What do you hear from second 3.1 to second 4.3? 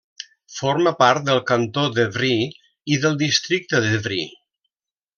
districte d'Évry.